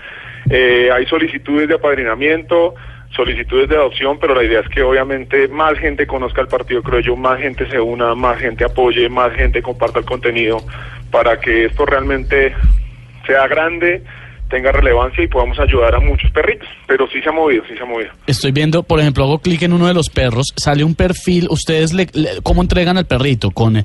Eh, 0.50 0.90
hay 0.92 1.06
solicitudes 1.06 1.68
de 1.68 1.74
apadrinamiento, 1.74 2.74
solicitudes 3.14 3.68
de 3.68 3.76
adopción, 3.76 4.18
pero 4.18 4.34
la 4.34 4.44
idea 4.44 4.60
es 4.60 4.68
que 4.68 4.82
obviamente 4.82 5.48
más 5.48 5.78
gente 5.78 6.06
conozca 6.06 6.40
el 6.40 6.48
partido, 6.48 6.82
creo 6.82 7.00
yo, 7.00 7.16
más 7.16 7.40
gente 7.40 7.68
se 7.68 7.80
una, 7.80 8.14
más 8.14 8.38
gente 8.38 8.64
apoye, 8.64 9.08
más 9.08 9.32
gente 9.34 9.62
comparta 9.62 9.98
el 9.98 10.04
contenido 10.04 10.58
para 11.10 11.40
que 11.40 11.66
esto 11.66 11.86
realmente 11.86 12.54
sea 13.26 13.46
grande, 13.48 14.02
tenga 14.50 14.70
relevancia 14.72 15.24
y 15.24 15.28
podamos 15.28 15.58
ayudar 15.58 15.94
a 15.94 16.00
muchos 16.00 16.30
perritos. 16.32 16.68
Pero 16.86 17.06
sí 17.08 17.22
se 17.22 17.28
ha 17.30 17.32
movido, 17.32 17.62
sí 17.68 17.74
se 17.76 17.82
ha 17.82 17.86
movido. 17.86 18.10
Estoy 18.26 18.52
viendo, 18.52 18.82
por 18.82 19.00
ejemplo, 19.00 19.24
hago 19.24 19.38
clic 19.38 19.62
en 19.62 19.72
uno 19.72 19.86
de 19.86 19.94
los 19.94 20.10
perros, 20.10 20.52
sale 20.56 20.84
un 20.84 20.94
perfil, 20.94 21.46
ustedes 21.48 21.94
le, 21.94 22.06
le- 22.12 22.42
cómo 22.42 22.60
entregan 22.60 22.98
al 22.98 23.06
perrito, 23.06 23.50
con 23.52 23.76
eh, 23.78 23.84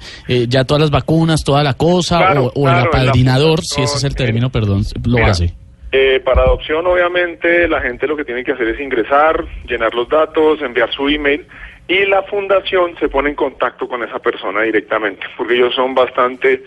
ya 0.50 0.66
todas 0.66 0.82
las 0.82 0.92
vacunas, 0.92 1.44
toda 1.46 1.64
la 1.64 1.76
cosa, 1.76 2.18
Claro, 2.18 2.46
o, 2.48 2.60
o 2.60 2.64
claro, 2.64 2.80
el 2.82 2.88
apadrinador, 3.08 3.62
si 3.62 3.82
ese 3.84 3.96
es 3.98 4.04
el 4.04 4.12
eh, 4.12 4.16
término, 4.16 4.50
perdón, 4.50 4.84
lo 5.06 5.18
Mira, 5.18 5.32
hace. 5.32 5.54
eh, 5.92 6.20
para 6.26 6.42
adopción, 6.42 6.86
obviamente, 6.88 7.68
la 7.68 7.80
gente 7.82 8.08
lo 8.08 8.18
que 8.18 8.26
tiene 8.26 8.44
que 8.44 8.52
hacer 8.52 8.68
es 8.68 8.80
ingresar, 8.82 9.46
llenar 9.68 9.94
los 9.94 10.10
datos, 10.10 10.62
enviar 10.62 10.92
su 10.92 11.08
email 11.08 11.46
y 11.88 12.04
la 12.08 12.24
fundación 12.24 12.96
se 13.00 13.08
pone 13.10 13.30
en 13.30 13.36
contacto 13.36 13.88
con 13.88 14.02
esa 14.04 14.18
persona 14.20 14.62
directamente, 14.64 15.26
porque 15.38 15.54
ellos 15.54 15.74
son 15.76 15.94
bastante 15.94 16.64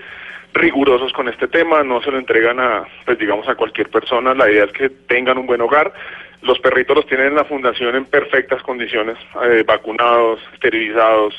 rigurosos 0.54 1.12
con 1.12 1.28
este 1.28 1.48
tema, 1.48 1.82
no 1.82 2.03
se 2.03 2.10
lo 2.10 2.19
entregan 2.19 2.59
a, 2.60 2.86
pues 3.04 3.19
digamos, 3.19 3.48
a 3.48 3.54
cualquier 3.54 3.91
persona. 3.91 4.34
La 4.34 4.50
idea 4.50 4.64
es 4.64 4.72
que 4.72 4.88
tengan 4.88 5.38
un 5.38 5.47
buen 5.47 5.60
hogar. 5.60 5.92
Los 6.42 6.59
perritos 6.60 6.97
los 6.97 7.06
tienen 7.06 7.28
en 7.28 7.34
la 7.34 7.44
fundación 7.44 7.97
en 7.97 8.04
perfectas 8.04 8.62
condiciones, 8.62 9.16
eh, 9.44 9.64
vacunados, 9.66 10.41
esterilizados, 10.54 11.34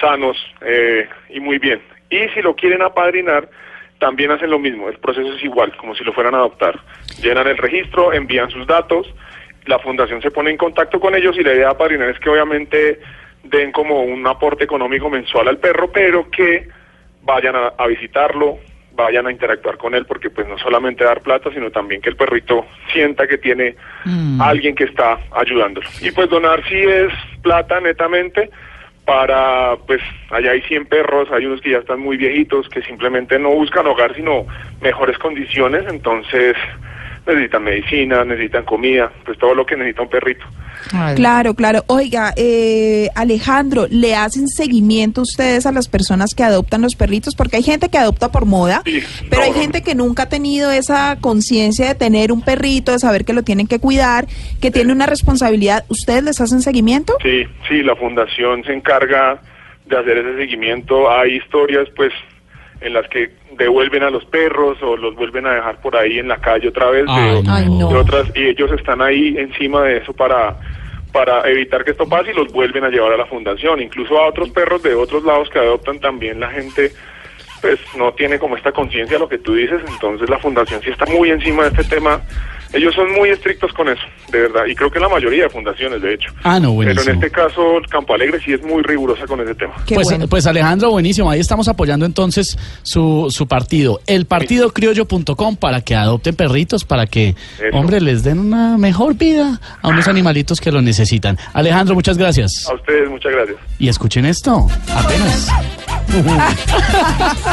sanos 0.00 0.36
eh, 0.62 1.08
y 1.30 1.40
muy 1.40 1.58
bien. 1.58 1.80
Y 2.10 2.28
si 2.28 2.42
lo 2.42 2.54
quieren 2.54 2.82
apadrinar, 2.82 3.48
también 3.98 4.30
hacen 4.30 4.50
lo 4.50 4.58
mismo. 4.58 4.88
El 4.88 4.98
proceso 4.98 5.34
es 5.34 5.42
igual, 5.42 5.76
como 5.76 5.94
si 5.94 6.04
lo 6.04 6.12
fueran 6.12 6.34
a 6.34 6.38
adoptar. 6.38 6.78
Llenan 7.20 7.46
el 7.46 7.56
registro, 7.56 8.12
envían 8.12 8.50
sus 8.50 8.66
datos, 8.66 9.12
la 9.66 9.78
fundación 9.78 10.22
se 10.22 10.30
pone 10.30 10.50
en 10.50 10.56
contacto 10.56 11.00
con 11.00 11.14
ellos 11.14 11.36
y 11.36 11.42
la 11.42 11.52
idea 11.52 11.66
de 11.66 11.72
apadrinar 11.72 12.08
es 12.10 12.18
que 12.20 12.30
obviamente 12.30 13.00
den 13.42 13.72
como 13.72 14.02
un 14.02 14.26
aporte 14.26 14.64
económico 14.64 15.10
mensual 15.10 15.48
al 15.48 15.58
perro, 15.58 15.90
pero 15.90 16.30
que 16.30 16.68
vayan 17.26 17.56
a, 17.56 17.72
a 17.76 17.86
visitarlo, 17.86 18.58
vayan 18.96 19.26
a 19.26 19.30
interactuar 19.30 19.76
con 19.76 19.94
él, 19.94 20.06
porque 20.06 20.30
pues 20.30 20.48
no 20.48 20.58
solamente 20.58 21.04
dar 21.04 21.20
plata, 21.20 21.50
sino 21.52 21.70
también 21.70 22.00
que 22.00 22.08
el 22.08 22.16
perrito 22.16 22.66
sienta 22.92 23.26
que 23.26 23.38
tiene 23.38 23.76
alguien 24.40 24.74
que 24.74 24.84
está 24.84 25.18
ayudándolo. 25.32 25.86
Y 26.00 26.10
pues 26.10 26.30
donar 26.30 26.62
sí 26.68 26.76
es 26.76 27.12
plata 27.42 27.78
netamente 27.80 28.50
para, 29.04 29.76
pues 29.86 30.00
allá 30.30 30.52
hay 30.52 30.62
100 30.62 30.86
perros, 30.86 31.28
hay 31.30 31.46
unos 31.46 31.60
que 31.60 31.70
ya 31.70 31.78
están 31.78 32.00
muy 32.00 32.16
viejitos, 32.16 32.68
que 32.68 32.82
simplemente 32.82 33.38
no 33.38 33.50
buscan 33.50 33.86
hogar, 33.86 34.14
sino 34.16 34.46
mejores 34.80 35.18
condiciones, 35.18 35.84
entonces 35.88 36.56
necesitan 37.34 37.64
medicina, 37.64 38.24
necesitan 38.24 38.64
comida, 38.64 39.10
pues 39.24 39.38
todo 39.38 39.54
lo 39.54 39.66
que 39.66 39.76
necesita 39.76 40.02
un 40.02 40.08
perrito. 40.08 40.44
Claro, 41.16 41.54
claro. 41.54 41.82
Oiga, 41.88 42.32
eh, 42.36 43.08
Alejandro, 43.16 43.86
¿le 43.90 44.14
hacen 44.14 44.46
seguimiento 44.46 45.22
ustedes 45.22 45.66
a 45.66 45.72
las 45.72 45.88
personas 45.88 46.34
que 46.34 46.44
adoptan 46.44 46.82
los 46.82 46.94
perritos? 46.94 47.34
Porque 47.34 47.56
hay 47.56 47.62
gente 47.64 47.88
que 47.88 47.98
adopta 47.98 48.30
por 48.30 48.44
moda, 48.46 48.82
Sí, 48.84 49.02
pero 49.28 49.40
no, 49.42 49.46
hay 49.46 49.50
no. 49.52 49.58
gente 49.60 49.82
que 49.82 49.94
nunca 49.96 50.24
ha 50.24 50.28
tenido 50.28 50.70
esa 50.70 51.18
conciencia 51.20 51.88
de 51.88 51.94
tener 51.96 52.30
un 52.30 52.42
perrito, 52.42 52.92
de 52.92 52.98
saber 53.00 53.24
que 53.24 53.32
lo 53.32 53.42
tienen 53.42 53.66
que 53.66 53.80
cuidar, 53.80 54.26
que 54.60 54.70
tiene 54.70 54.92
una 54.92 55.06
responsabilidad. 55.06 55.84
¿Ustedes 55.88 56.22
les 56.22 56.40
hacen 56.40 56.60
seguimiento? 56.60 57.14
Sí, 57.22 57.44
sí, 57.68 57.82
la 57.82 57.96
fundación 57.96 58.62
se 58.64 58.72
encarga 58.72 59.40
de 59.86 59.96
hacer 59.98 60.18
ese 60.18 60.36
seguimiento. 60.36 61.10
Hay 61.10 61.36
historias, 61.36 61.88
pues, 61.96 62.12
en 62.80 62.92
las 62.92 63.08
que 63.08 63.30
devuelven 63.52 64.02
a 64.02 64.10
los 64.10 64.24
perros 64.26 64.76
o 64.82 64.96
los 64.96 65.14
vuelven 65.14 65.46
a 65.46 65.54
dejar 65.54 65.80
por 65.80 65.96
ahí 65.96 66.18
en 66.18 66.28
la 66.28 66.36
calle 66.38 66.68
otra 66.68 66.90
vez. 66.90 67.04
de- 67.06 67.10
Ay, 67.12 67.42
no. 67.42 67.52
Ay, 67.54 67.66
no. 67.70 67.88
de 67.88 67.96
otras 67.96 68.30
y 68.34 68.48
ellos 68.48 68.70
están 68.72 69.00
ahí 69.00 69.34
encima 69.38 69.82
de 69.82 69.98
eso 69.98 70.12
para 70.12 70.56
para 71.12 71.48
evitar 71.48 71.82
que 71.82 71.92
esto 71.92 72.06
pase 72.06 72.32
y 72.32 72.34
los 72.34 72.52
vuelven 72.52 72.84
a 72.84 72.90
llevar 72.90 73.12
a 73.12 73.16
la 73.16 73.24
fundación, 73.24 73.80
incluso 73.80 74.18
a 74.20 74.26
otros 74.26 74.50
perros 74.50 74.82
de 74.82 74.94
otros 74.94 75.24
lados 75.24 75.48
que 75.48 75.58
adoptan 75.58 75.98
también 75.98 76.38
la 76.40 76.50
gente 76.50 76.90
pues 77.62 77.78
no 77.96 78.12
tiene 78.12 78.38
como 78.38 78.54
esta 78.56 78.70
conciencia 78.72 79.16
de 79.16 79.20
lo 79.20 79.28
que 79.28 79.38
tú 79.38 79.54
dices, 79.54 79.80
entonces 79.88 80.28
la 80.28 80.38
fundación 80.38 80.82
sí 80.82 80.90
está 80.90 81.06
muy 81.06 81.30
encima 81.30 81.62
de 81.62 81.68
este 81.80 81.84
tema. 81.96 82.20
Ellos 82.72 82.94
son 82.94 83.12
muy 83.12 83.30
estrictos 83.30 83.72
con 83.72 83.88
eso, 83.88 84.02
de 84.30 84.40
verdad, 84.42 84.62
y 84.66 84.74
creo 84.74 84.90
que 84.90 84.98
la 85.00 85.08
mayoría 85.08 85.44
de 85.44 85.50
fundaciones, 85.50 86.02
de 86.02 86.14
hecho. 86.14 86.30
Ah, 86.42 86.58
no, 86.60 86.76
Pero 86.76 86.90
en 86.90 86.96
buenísimo. 86.96 87.12
este 87.14 87.30
caso, 87.30 87.60
Campo 87.88 88.14
Alegre 88.14 88.40
sí 88.44 88.52
es 88.52 88.62
muy 88.62 88.82
rigurosa 88.82 89.26
con 89.26 89.40
ese 89.40 89.54
tema. 89.54 89.74
Qué 89.86 89.94
pues, 89.94 90.08
bueno. 90.08 90.26
pues 90.28 90.46
Alejandro, 90.46 90.90
buenísimo. 90.90 91.30
Ahí 91.30 91.40
estamos 91.40 91.68
apoyando 91.68 92.04
entonces 92.06 92.58
su, 92.82 93.28
su 93.30 93.46
partido, 93.46 94.00
elpartidocriollo.com, 94.06 95.56
para 95.56 95.80
que 95.80 95.94
adopten 95.94 96.34
perritos, 96.36 96.84
para 96.84 97.06
que, 97.06 97.30
Eso. 97.30 97.76
hombre, 97.76 98.00
les 98.00 98.22
den 98.22 98.38
una 98.38 98.76
mejor 98.78 99.14
vida 99.14 99.60
a 99.82 99.88
unos 99.88 100.08
animalitos 100.08 100.60
que 100.60 100.70
lo 100.72 100.82
necesitan. 100.82 101.38
Alejandro, 101.52 101.94
muchas 101.94 102.18
gracias. 102.18 102.66
A 102.68 102.74
ustedes, 102.74 103.08
muchas 103.08 103.32
gracias. 103.32 103.56
Y 103.78 103.88
escuchen 103.88 104.26
esto, 104.26 104.66
apenas. 104.94 105.48